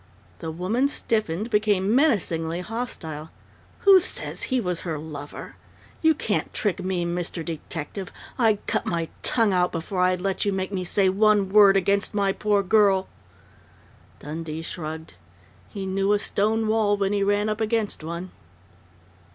[0.39, 3.29] The woman stiffened, became menacingly hostile.
[3.81, 5.57] "Who says he was her lover?
[6.01, 7.45] You can't trick me, Mr.
[7.45, 8.11] Detective!
[8.35, 12.15] I'd cut my tongue out before I'd let you make me say one word against
[12.15, 13.07] my poor girl!"
[14.17, 15.13] Dundee shrugged.
[15.69, 18.31] He knew a stone wall when he ran up against one.